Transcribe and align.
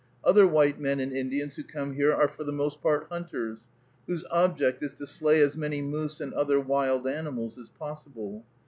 Other 0.23 0.47
white 0.47 0.79
men 0.79 0.99
and 0.99 1.13
Indians 1.13 1.55
who 1.57 1.63
come 1.63 1.93
here 1.93 2.11
are 2.11 2.27
for 2.27 2.43
the 2.43 2.51
most 2.51 2.81
part 2.81 3.05
hunters, 3.11 3.67
whose 4.07 4.25
object 4.31 4.81
is 4.81 4.95
to 4.95 5.05
slay 5.05 5.39
as 5.41 5.55
many 5.55 5.79
moose 5.79 6.19
and 6.19 6.33
other 6.33 6.59
wild 6.59 7.05
animals 7.05 7.55
as 7.59 7.69
possible. 7.69 8.43